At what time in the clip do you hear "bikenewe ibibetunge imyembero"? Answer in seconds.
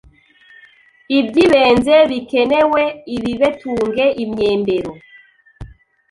2.09-4.91